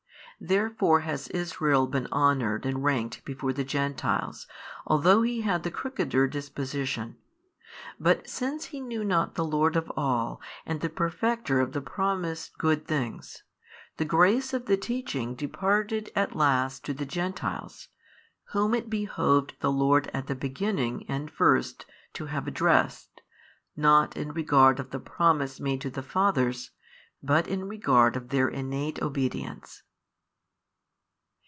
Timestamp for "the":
3.53-3.63, 5.61-5.69, 9.35-9.45, 10.81-10.89, 11.73-11.79, 13.97-14.03, 14.65-14.77, 16.95-17.05, 19.59-19.71, 20.25-20.33, 24.89-24.99, 25.91-26.01